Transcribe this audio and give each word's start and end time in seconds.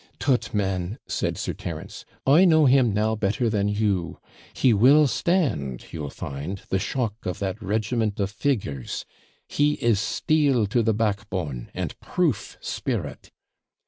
'Tut, 0.17 0.51
man,' 0.51 0.97
said 1.05 1.37
Sir 1.37 1.53
Terence; 1.53 2.05
'I 2.25 2.45
know 2.45 2.65
him 2.65 2.91
now 2.91 3.13
better 3.15 3.51
than 3.51 3.67
you; 3.69 4.17
he 4.51 4.73
will 4.73 5.05
stand, 5.05 5.93
you'll 5.93 6.09
find, 6.09 6.63
the 6.69 6.79
shock 6.79 7.13
of 7.23 7.37
that 7.37 7.61
regiment 7.61 8.19
of 8.19 8.31
figures 8.31 9.05
he 9.47 9.73
is 9.73 9.99
steel 9.99 10.65
to 10.65 10.81
the 10.81 10.95
backbone, 10.95 11.69
and 11.75 11.99
proof 11.99 12.57
spirit.' 12.61 13.31